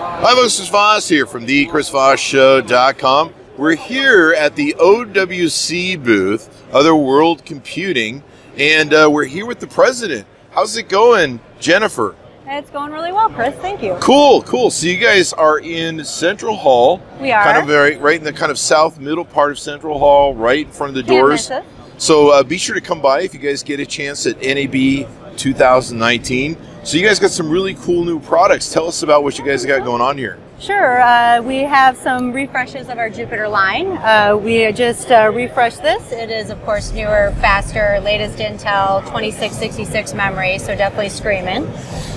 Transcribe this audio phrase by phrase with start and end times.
[0.00, 0.56] Hi, folks.
[0.56, 3.34] Chris Voss here from the ChrisVossShow.com.
[3.56, 8.22] We're here at the OWC booth, Other World Computing,
[8.56, 10.24] and uh, we're here with the president.
[10.52, 12.14] How's it going, Jennifer?
[12.46, 13.56] It's going really well, Chris.
[13.56, 13.96] Thank you.
[14.00, 14.70] Cool, cool.
[14.70, 17.02] So you guys are in Central Hall.
[17.20, 17.42] We are.
[17.42, 20.64] Kind of very, right in the kind of south middle part of Central Hall, right
[20.64, 21.50] in front of the Can't doors.
[21.96, 25.08] So uh, be sure to come by if you guys get a chance at NAB
[25.38, 26.56] 2019.
[26.84, 28.72] So you guys got some really cool new products.
[28.72, 30.38] Tell us about what you guys got going on here.
[30.58, 31.00] Sure.
[31.00, 33.92] Uh, we have some refreshes of our Jupiter line.
[33.98, 36.10] Uh, we just uh, refreshed this.
[36.10, 41.64] It is, of course, newer, faster, latest Intel 2666 memory, so definitely screaming.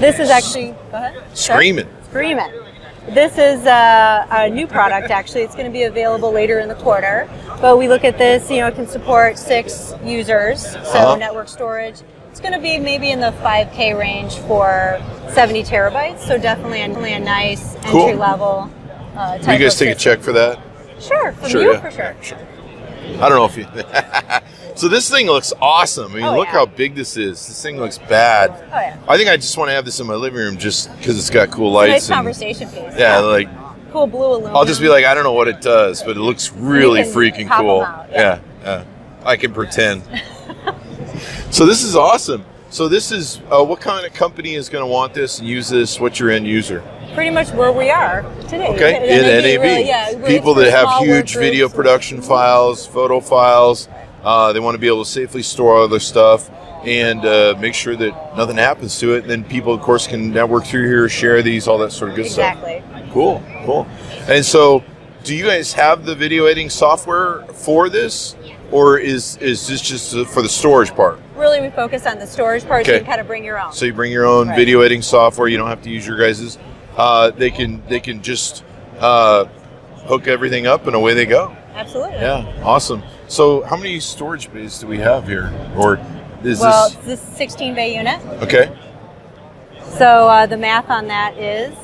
[0.00, 0.72] This is actually.
[0.90, 1.22] Go ahead.
[1.36, 1.88] Screaming.
[2.10, 2.50] Screaming.
[3.08, 5.42] This is uh, a new product, actually.
[5.42, 7.28] It's going to be available later in the quarter.
[7.60, 11.16] But we look at this, you know, it can support six users, so Uh-huh.
[11.16, 12.00] network storage.
[12.36, 15.00] It's going to be maybe in the 5K range for
[15.30, 18.02] 70 terabytes, so definitely a, definitely a nice Cool.
[18.02, 18.70] entry level.
[19.16, 20.60] Uh, Will you guys take a check for that?
[21.00, 21.80] Sure, from Sure, you yeah.
[21.80, 22.14] for sure.
[23.22, 23.66] I don't know if you.
[24.76, 26.12] so this thing looks awesome.
[26.12, 26.52] I mean, Oh, look yeah.
[26.52, 27.46] how big this is.
[27.46, 28.50] This thing looks bad.
[28.50, 30.94] Oh yeah, I think I just want to have this in my living room just
[30.98, 32.08] because it's got cool nice lights.
[32.10, 32.98] and, conversation piece.
[32.98, 33.48] yeah, like
[33.92, 34.54] cool blue aluminum.
[34.54, 37.50] I'll just be like, I don't know what it does, but it looks really freaking
[37.50, 37.80] cool.
[37.80, 38.40] out, yeah.
[38.62, 38.84] yeah.
[38.84, 38.84] yeah,
[39.24, 40.02] I can pretend.
[41.50, 42.44] so this is awesome.
[42.70, 45.68] So this is uh, what kind of company is going to want this and use
[45.68, 46.00] this?
[46.00, 46.82] What's your end user?
[47.16, 48.68] pretty much where we are today.
[48.68, 53.88] Okay, in NAB, really, yeah, people that have huge video production files, photo files.
[54.22, 56.50] Uh, they want to be able to safely store all their stuff
[56.84, 59.22] and uh, make sure that nothing happens to it.
[59.22, 62.16] And then people, of course, can network through here, share these, all that sort of
[62.16, 62.80] good Exactly.
[62.80, 62.90] stuff.
[62.90, 63.12] Exactly.
[63.12, 63.86] Cool, cool.
[64.28, 64.84] And so,
[65.26, 68.36] do you guys have the video editing software for this,
[68.70, 71.18] or is is this just for the storage part?
[71.36, 73.00] Really, we focus on the storage part, so Okay.
[73.00, 73.72] you kind of bring your own.
[73.72, 74.56] So you bring your own Right.
[74.56, 75.48] video editing software.
[75.48, 76.58] You don't have to use your guys's.
[76.96, 78.62] Uh, they can they can just
[79.00, 79.46] uh,
[80.06, 81.54] hook everything up and away they go.
[81.74, 82.16] Absolutely.
[82.18, 83.02] Yeah, awesome.
[83.26, 85.98] So how many storage bays do we have here, or
[86.44, 88.20] is Well, this this 16 bay unit.
[88.42, 88.70] okay?
[89.98, 91.74] So uh, the math on that is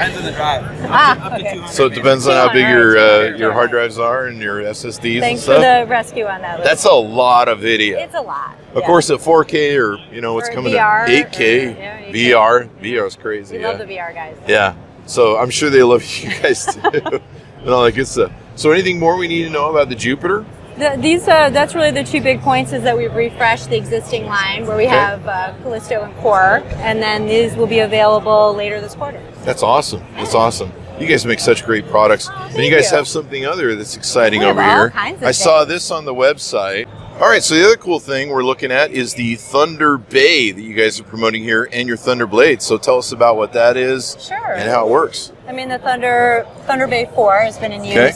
[0.00, 0.90] Depends on the drive.
[0.90, 1.66] ah okay.
[1.66, 5.14] So it depends on how big your uh, your hard drives are and your SSDs
[5.14, 6.64] and Thanks for the rescue on that.
[6.64, 7.98] That's a lot of video.
[7.98, 8.56] it's a lot.
[8.70, 8.86] Of yeah.
[8.86, 13.06] course, at 4K or you know what's coming VR, to 8K, or- yeah, VR, VR
[13.06, 13.56] is crazy.
[13.56, 13.68] we yeah.
[13.68, 14.38] love the VR guys.
[14.48, 14.74] Yeah.
[15.04, 16.80] So I'm sure they love you guys too,
[17.60, 18.32] and all that good stuff.
[18.54, 20.46] So anything more we need to know about the Jupiter?
[20.80, 24.24] The, these uh, that's really the two big points is that we've refreshed the existing
[24.24, 24.96] line where we Okay.
[24.96, 29.20] have uh, Callisto and Core, and then these will be available later this quarter.
[29.44, 30.02] That's awesome.
[30.14, 30.72] That's awesome.
[30.98, 32.96] You guys make such great products, and you guys you.
[32.96, 34.92] have something other that's exciting over here.
[34.94, 36.88] I saw this on the website.
[37.20, 40.62] All right, so the other cool thing we're looking at is the Thunder Bay that
[40.62, 42.62] you guys are promoting here, and your Thunder Blade.
[42.62, 44.52] So tell us about what that is Sure.
[44.54, 45.30] and how it works.
[45.46, 48.12] I mean, the Thunder Thunder Bay 4 has been in Okay.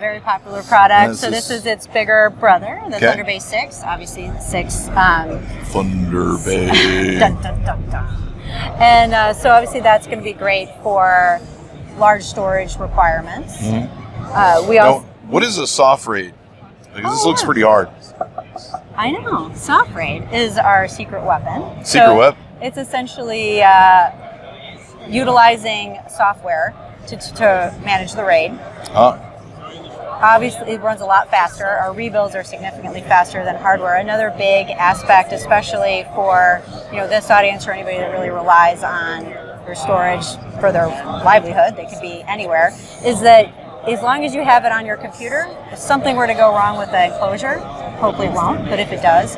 [0.00, 1.10] Very popular product.
[1.10, 3.06] This so this is- its bigger brother, the Okay.
[3.06, 3.82] Thunder Bay 6.
[3.84, 4.88] Obviously, 6.
[4.96, 7.18] Um, Thunder Bay.
[7.18, 8.32] dun, dun, dun, dun.
[8.80, 11.38] And uh, so obviously that's going to be great for
[11.98, 13.58] large storage requirements.
[13.62, 16.32] Uh, we Now, also, what is a SoftRAID?
[16.94, 17.46] Because this Oh, looks yeah.
[17.46, 17.90] pretty hard.
[18.96, 21.84] I know, SoftRAID is our secret weapon.
[21.84, 22.42] Secret So weapon?
[22.62, 24.10] It's essentially uh,
[25.08, 26.74] utilizing software
[27.08, 28.52] to, to manage the raid.
[28.92, 29.18] Uh,
[30.20, 31.64] Obviously, it runs a lot faster.
[31.64, 33.96] Our rebuilds are significantly faster than hardware.
[33.96, 39.24] Another big aspect, especially for you know this audience or anybody that really relies on
[39.64, 40.26] their storage
[40.60, 40.88] for their
[41.24, 43.46] livelihood, they could be anywhere, is that
[43.88, 46.76] as long as you have it on your computer, if something were to go wrong
[46.76, 47.58] with the enclosure,
[47.98, 49.36] hopefully it won't, but if it does,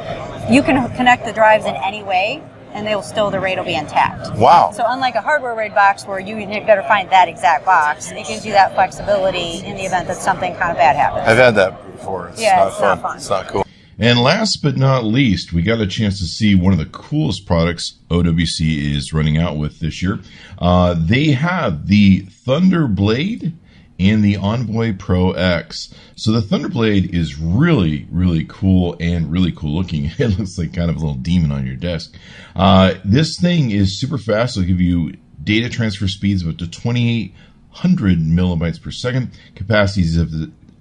[0.50, 2.42] you can connect the drives in any way,
[2.74, 4.36] and they will still the RAID will be intact.
[4.36, 4.70] wow.
[4.74, 8.44] So unlike a hardware RAID box where you better find that exact box, it gives
[8.46, 11.28] you that flexibility in the event that something kind of bad happens.
[11.28, 12.28] I've had that before.
[12.28, 12.88] It's Yeah, not it's fun.
[12.88, 13.16] not fun.
[13.16, 13.66] It's not cool.
[13.98, 17.46] And last but not least, we got a chance to see one of the coolest
[17.46, 20.18] products OWC is running out with this year.
[20.58, 23.52] Uh, they have the Thunderblade
[23.98, 25.94] and the Envoy Pro X.
[26.16, 30.10] So the Thunderblade is really, really cool and really cool looking.
[30.18, 32.14] It looks like kind of a little demon on your desk.
[32.54, 34.56] Uh, this thing is super fast.
[34.56, 40.32] It'll give you data transfer speeds of up to 2800 millibytes per second, capacities of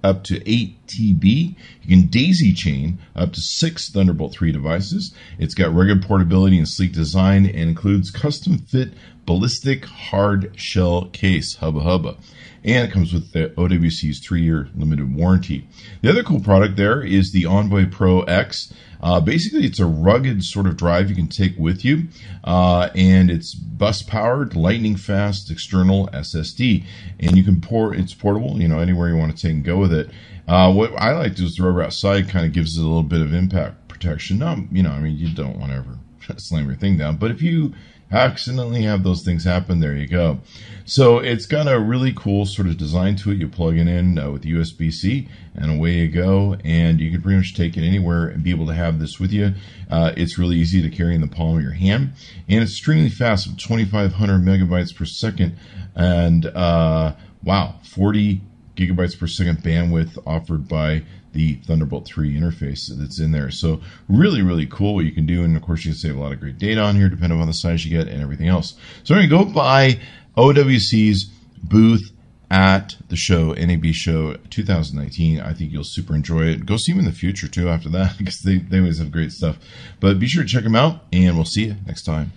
[0.04, 1.54] up to 8 TB.
[1.82, 5.14] You can daisy chain up to six Thunderbolt 3 devices.
[5.38, 8.92] It's got rugged portability and sleek design and includes custom fit
[9.26, 12.16] ballistic hard shell case, hubba hubba.
[12.64, 15.66] And it comes with the OWC's three year limited warranty.
[16.00, 18.72] The other cool product there is the Envoy Pro X.
[19.02, 22.06] Uh, basically, it's a rugged sort of drive you can take with you,
[22.44, 26.84] uh, and it's bus powered, lightning fast, external SSD,
[27.18, 27.96] and you can port.
[27.96, 30.08] It's portable, you know, anywhere you want to take and go with it.
[30.46, 32.84] Uh, what I like to do is the rubber outside kind of gives it a
[32.84, 34.38] little bit of impact protection.
[34.38, 35.98] Not, you know, I mean, you don't want to ever
[36.38, 37.72] slam your thing down, but if you
[38.10, 40.40] accidentally have those things happen, there you go.
[40.84, 43.38] So it's got a really cool sort of design to it.
[43.38, 46.56] You plug it in uh, with USB C, and away you go.
[46.64, 49.30] And you can pretty much take it anywhere and be able to have this with
[49.30, 49.54] you.
[49.88, 52.12] Uh, it's really easy to carry in the palm of your hand,
[52.48, 55.56] and it's extremely fast, 2,500 megabytes per second,
[55.94, 57.14] and uh,
[57.44, 58.40] wow, 40
[58.76, 61.02] gigabytes per second bandwidth offered by
[61.32, 63.50] the Thunderbolt 3 interface that's in there.
[63.50, 65.44] So really, really cool what you can do.
[65.44, 67.46] And of course, you can save a lot of great data on here, depending on
[67.46, 68.74] the size you get and everything else.
[69.04, 69.98] So I'm go by
[70.36, 71.24] OWC's
[71.62, 72.12] booth
[72.50, 75.40] at the show, NAB show 2019.
[75.40, 76.66] I think you'll super enjoy it.
[76.66, 79.32] Go see them in the future too after that because they, they always have great
[79.32, 79.58] stuff.
[80.00, 82.32] But be sure to check them out and we'll see you next time.